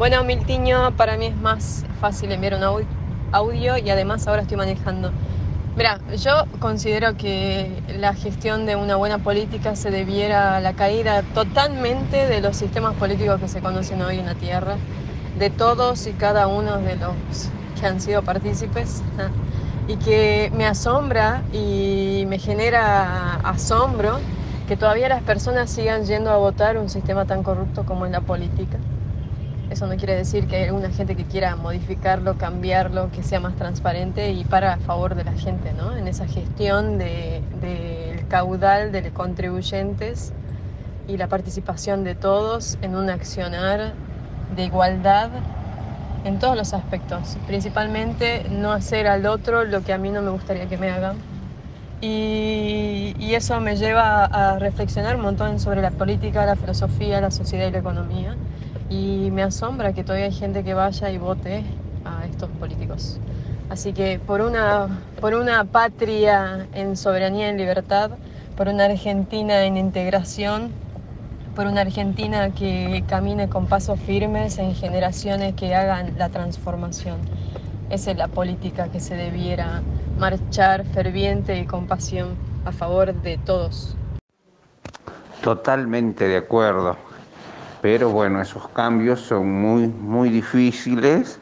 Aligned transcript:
Bueno, 0.00 0.24
Miltiño, 0.24 0.96
para 0.96 1.18
mí 1.18 1.26
es 1.26 1.36
más 1.36 1.84
fácil 2.00 2.32
enviar 2.32 2.54
un 2.54 2.86
audio 3.32 3.76
y 3.76 3.90
además 3.90 4.26
ahora 4.26 4.40
estoy 4.40 4.56
manejando. 4.56 5.10
Mira, 5.76 5.98
yo 6.16 6.46
considero 6.58 7.14
que 7.18 7.82
la 7.98 8.14
gestión 8.14 8.64
de 8.64 8.76
una 8.76 8.96
buena 8.96 9.18
política 9.18 9.76
se 9.76 9.90
debiera 9.90 10.56
a 10.56 10.60
la 10.60 10.72
caída 10.72 11.20
totalmente 11.34 12.16
de 12.26 12.40
los 12.40 12.56
sistemas 12.56 12.94
políticos 12.94 13.38
que 13.42 13.48
se 13.48 13.60
conocen 13.60 14.00
hoy 14.00 14.18
en 14.18 14.24
la 14.24 14.34
Tierra, 14.34 14.76
de 15.38 15.50
todos 15.50 16.06
y 16.06 16.12
cada 16.12 16.46
uno 16.46 16.78
de 16.78 16.96
los 16.96 17.12
que 17.78 17.86
han 17.86 18.00
sido 18.00 18.22
partícipes, 18.22 19.02
y 19.86 19.96
que 19.96 20.50
me 20.54 20.64
asombra 20.64 21.42
y 21.52 22.24
me 22.26 22.38
genera 22.38 23.34
asombro 23.36 24.16
que 24.66 24.78
todavía 24.78 25.10
las 25.10 25.22
personas 25.24 25.68
sigan 25.68 26.06
yendo 26.06 26.30
a 26.30 26.38
votar 26.38 26.78
un 26.78 26.88
sistema 26.88 27.26
tan 27.26 27.42
corrupto 27.42 27.84
como 27.84 28.06
en 28.06 28.12
la 28.12 28.22
política. 28.22 28.78
Eso 29.70 29.86
no 29.86 29.96
quiere 29.96 30.16
decir 30.16 30.48
que 30.48 30.56
hay 30.56 30.64
alguna 30.64 30.90
gente 30.90 31.14
que 31.14 31.24
quiera 31.24 31.54
modificarlo, 31.54 32.36
cambiarlo, 32.36 33.10
que 33.12 33.22
sea 33.22 33.38
más 33.38 33.54
transparente 33.54 34.32
y 34.32 34.44
para 34.44 34.74
a 34.74 34.78
favor 34.78 35.14
de 35.14 35.22
la 35.22 35.32
gente, 35.32 35.72
¿no? 35.72 35.96
En 35.96 36.08
esa 36.08 36.26
gestión 36.26 36.98
del 36.98 37.42
de, 37.60 38.24
caudal 38.28 38.90
de 38.90 39.08
contribuyentes 39.12 40.32
y 41.06 41.16
la 41.16 41.28
participación 41.28 42.02
de 42.02 42.16
todos 42.16 42.78
en 42.82 42.96
un 42.96 43.10
accionar 43.10 43.92
de 44.56 44.64
igualdad 44.64 45.30
en 46.24 46.38
todos 46.40 46.56
los 46.56 46.74
aspectos. 46.74 47.38
Principalmente 47.46 48.46
no 48.50 48.72
hacer 48.72 49.06
al 49.06 49.24
otro 49.26 49.64
lo 49.64 49.82
que 49.82 49.92
a 49.92 49.98
mí 49.98 50.10
no 50.10 50.20
me 50.20 50.30
gustaría 50.30 50.66
que 50.66 50.78
me 50.78 50.90
hagan. 50.90 51.16
Y, 52.02 53.14
y 53.18 53.34
eso 53.34 53.60
me 53.60 53.76
lleva 53.76 54.24
a 54.24 54.58
reflexionar 54.58 55.16
un 55.16 55.22
montón 55.22 55.60
sobre 55.60 55.82
la 55.82 55.90
política, 55.90 56.46
la 56.46 56.56
filosofía, 56.56 57.20
la 57.20 57.30
sociedad 57.30 57.68
y 57.68 57.70
la 57.70 57.78
economía 57.78 58.36
y 58.90 59.30
me 59.30 59.42
asombra 59.44 59.92
que 59.92 60.02
todavía 60.02 60.26
hay 60.26 60.32
gente 60.32 60.64
que 60.64 60.74
vaya 60.74 61.10
y 61.10 61.18
vote 61.18 61.64
a 62.04 62.26
estos 62.26 62.50
políticos. 62.50 63.20
Así 63.70 63.92
que 63.92 64.18
por 64.18 64.40
una, 64.40 65.04
por 65.20 65.34
una 65.34 65.64
patria 65.64 66.66
en 66.74 66.96
soberanía 66.96 67.46
y 67.46 67.50
en 67.50 67.56
libertad, 67.56 68.10
por 68.56 68.66
una 68.66 68.86
Argentina 68.86 69.62
en 69.64 69.76
integración, 69.76 70.72
por 71.54 71.66
una 71.66 71.82
Argentina 71.82 72.50
que 72.50 73.04
camine 73.06 73.48
con 73.48 73.66
pasos 73.66 74.00
firmes 74.00 74.58
en 74.58 74.74
generaciones 74.74 75.54
que 75.54 75.72
hagan 75.74 76.14
la 76.18 76.28
transformación. 76.30 77.20
Esa 77.90 78.12
es 78.12 78.16
la 78.16 78.28
política 78.28 78.88
que 78.88 79.00
se 79.00 79.14
debiera 79.14 79.82
marchar 80.18 80.84
ferviente 80.84 81.58
y 81.58 81.66
con 81.66 81.86
pasión 81.86 82.36
a 82.64 82.72
favor 82.72 83.12
de 83.12 83.38
todos. 83.38 83.96
Totalmente 85.42 86.28
de 86.28 86.36
acuerdo 86.36 86.96
pero 87.80 88.10
bueno, 88.10 88.40
esos 88.42 88.68
cambios 88.68 89.20
son 89.20 89.50
muy, 89.50 89.88
muy 89.88 90.28
difíciles 90.28 91.38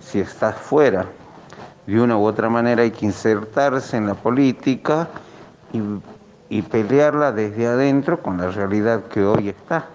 si 0.00 0.20
estás 0.20 0.56
fuera. 0.56 1.06
De 1.86 2.00
una 2.00 2.16
u 2.16 2.24
otra 2.24 2.48
manera 2.48 2.82
hay 2.82 2.92
que 2.92 3.04
insertarse 3.04 3.96
en 3.96 4.06
la 4.06 4.14
política 4.14 5.08
y, 5.72 5.82
y 6.48 6.62
pelearla 6.62 7.32
desde 7.32 7.66
adentro 7.66 8.22
con 8.22 8.38
la 8.38 8.48
realidad 8.48 9.04
que 9.04 9.22
hoy 9.22 9.50
está. 9.50 9.86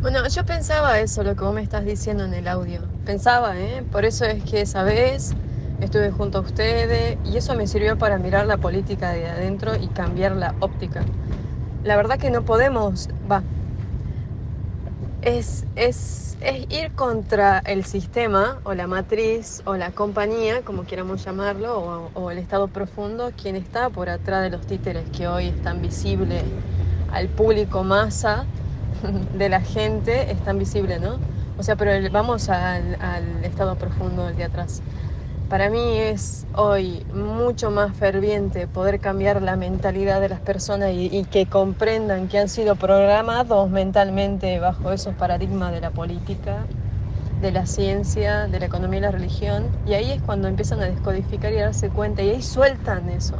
Bueno, 0.00 0.26
yo 0.28 0.44
pensaba 0.46 0.98
eso, 1.00 1.22
lo 1.24 1.36
que 1.36 1.44
vos 1.44 1.52
me 1.54 1.60
estás 1.62 1.84
diciendo 1.84 2.24
en 2.24 2.32
el 2.32 2.48
audio. 2.48 2.94
Pensaba, 3.04 3.58
¿eh? 3.60 3.84
Por 3.90 4.04
eso 4.06 4.24
es 4.24 4.44
que 4.44 4.62
esa 4.62 4.82
vez 4.82 5.36
estuve 5.78 6.10
junto 6.10 6.38
a 6.38 6.40
ustedes 6.40 7.18
y 7.22 7.36
eso 7.36 7.54
me 7.54 7.66
sirvió 7.66 7.98
para 7.98 8.18
mirar 8.18 8.46
la 8.46 8.56
política 8.58 9.10
de 9.12 9.28
adentro 9.28 9.76
y 9.76 9.90
cambiar 9.90 10.32
la 10.36 10.56
óptica. 10.58 11.10
La 11.82 11.96
verdad 11.96 12.18
que 12.18 12.30
no 12.30 12.44
podemos, 12.44 13.08
va, 13.30 13.46
es, 15.20 15.66
es, 15.74 16.36
es 16.40 16.66
ir 16.70 16.94
contra 16.94 17.58
el 17.60 17.84
sistema 17.84 18.60
o 18.64 18.74
la 18.74 18.86
matriz 18.86 19.60
o 19.66 19.76
la 19.76 19.92
compañía, 19.92 20.62
como 20.62 20.84
quieramos 20.86 21.24
llamarlo, 21.24 21.78
o, 21.80 22.10
o 22.14 22.30
el 22.30 22.38
estado 22.38 22.72
profundo, 22.72 23.32
quien 23.36 23.56
está 23.56 23.90
por 23.90 24.08
atrás 24.08 24.42
de 24.42 24.50
los 24.50 24.66
títeres 24.66 25.10
que 25.10 25.28
hoy 25.28 25.48
están 25.48 25.80
visibles 25.80 26.54
al 27.06 27.30
público 27.30 27.84
masa 27.84 28.48
de 29.34 29.48
la 29.48 29.60
gente, 29.60 30.30
están 30.30 30.58
visibles, 30.58 31.00
¿no? 31.00 31.18
O 31.58 31.62
sea, 31.62 31.76
pero 31.76 31.92
vamos 32.10 32.48
al, 32.48 32.96
estado 33.44 33.76
profundo 33.76 34.26
del 34.26 34.36
de 34.36 34.44
atrás. 34.44 34.82
Para 35.48 35.68
mí 35.68 35.98
es 35.98 36.46
hoy 36.54 37.04
mucho 37.12 37.70
más 37.70 37.94
ferviente 37.96 38.66
poder 38.68 39.00
cambiar 39.00 39.42
la 39.42 39.56
mentalidad 39.56 40.20
de 40.20 40.28
las 40.28 40.40
personas 40.40 40.90
y, 40.94 41.24
que 41.24 41.46
comprendan 41.46 42.28
que 42.28 42.38
han 42.38 42.48
sido 42.48 42.76
programados 42.76 43.68
mentalmente 43.68 44.60
bajo 44.60 44.92
esos 44.92 45.14
paradigmas 45.16 45.72
de 45.72 45.80
la 45.80 45.90
política, 45.90 46.58
de 47.42 47.50
la 47.50 47.66
ciencia, 47.66 48.46
de 48.46 48.60
la 48.60 48.66
economía 48.66 49.00
y 49.00 49.02
la 49.02 49.10
religión. 49.10 49.66
Y 49.86 49.94
ahí 49.94 50.12
es 50.12 50.22
cuando 50.22 50.46
empiezan 50.46 50.80
a 50.80 50.84
descodificar 50.84 51.52
y 51.52 51.58
a 51.58 51.64
darse 51.64 51.90
cuenta 51.90 52.22
y 52.22 52.30
ahí 52.30 52.42
sueltan 52.42 53.10
eso. 53.10 53.34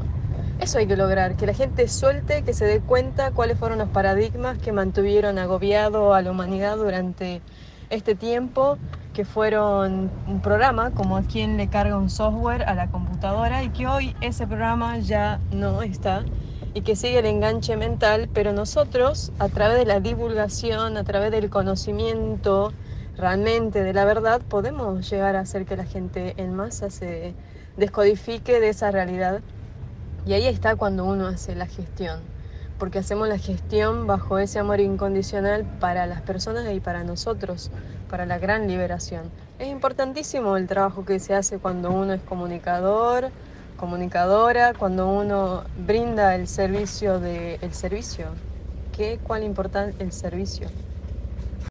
Eso 0.60 0.78
hay 0.78 0.86
que 0.86 0.96
lograr, 0.96 1.36
que 1.36 1.46
la 1.46 1.54
gente 1.54 1.88
suelte, 1.88 2.44
que 2.44 2.52
se 2.52 2.66
dé 2.66 2.82
cuenta 2.82 3.32
cuáles 3.32 3.58
fueron 3.58 3.78
los 3.78 3.88
paradigmas 3.90 4.58
que 4.58 4.72
mantuvieron 4.72 5.38
agobiado 5.38 6.12
a 6.12 6.20
la 6.20 6.30
humanidad 6.30 6.76
durante 6.76 7.42
este 7.88 8.14
tiempo 8.14 8.78
que 9.12 9.24
fueron 9.24 10.12
un 10.26 10.40
programa, 10.42 10.90
como 10.92 11.16
a 11.16 11.22
quien 11.24 11.56
le 11.56 11.68
carga 11.70 11.96
un 11.96 12.10
software 12.10 12.64
a 12.68 12.74
la 12.74 12.88
computadora 12.90 13.62
y 13.64 13.70
que 13.70 13.86
hoy 13.86 14.14
ese 14.20 14.46
programa 14.46 14.98
ya 14.98 15.40
no 15.50 15.80
está 15.82 16.26
y 16.74 16.82
que 16.82 16.94
sigue 16.94 17.20
el 17.20 17.26
enganche 17.26 17.76
mental, 17.78 18.28
pero 18.32 18.52
nosotros 18.52 19.32
a 19.38 19.48
través 19.48 19.78
de 19.78 19.86
la 19.86 20.00
divulgación, 20.00 20.98
a 20.98 21.04
través 21.04 21.30
del 21.30 21.48
conocimiento 21.50 22.74
realmente 23.16 23.82
de 23.82 23.94
la 23.94 24.04
verdad, 24.04 24.42
podemos 24.46 25.08
llegar 25.10 25.36
a 25.36 25.40
hacer 25.40 25.64
que 25.66 25.76
la 25.76 25.86
gente 25.86 26.34
en 26.36 26.54
masa 26.54 26.90
se 26.90 27.34
descodifique 27.76 28.60
de 28.60 28.68
esa 28.68 28.90
realidad. 28.90 29.42
Y 30.24 30.32
ahí 30.34 30.46
está 30.46 30.76
cuando 30.76 31.04
uno 31.04 31.26
hace 31.26 31.54
la 31.54 31.66
gestión 31.66 32.20
porque 32.80 32.98
hacemos 32.98 33.28
la 33.28 33.38
gestión 33.38 34.06
bajo 34.06 34.38
ese 34.38 34.58
amor 34.58 34.80
incondicional 34.80 35.66
para 35.80 36.06
las 36.06 36.22
personas 36.22 36.66
y 36.72 36.80
para 36.80 37.04
nosotros, 37.04 37.70
para 38.08 38.24
la 38.24 38.38
gran 38.38 38.66
liberación. 38.66 39.30
Es 39.58 39.68
importantísimo 39.68 40.56
el 40.56 40.66
trabajo 40.66 41.04
que 41.04 41.20
se 41.20 41.34
hace 41.34 41.58
cuando 41.58 41.90
uno 41.90 42.14
es 42.14 42.22
comunicador, 42.22 43.32
comunicadora, 43.76 44.72
cuando 44.72 45.08
uno 45.08 45.62
brinda 45.76 46.34
el 46.34 46.48
servicio 46.48 47.20
de 47.20 47.58
el 47.60 47.74
servicio. 47.74 48.34
¿Qué 48.92 49.20
cuál 49.22 49.44
importante 49.44 50.02
el 50.02 50.10
servicio? 50.12 50.68